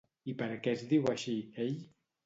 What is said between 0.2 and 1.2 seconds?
I per què es diu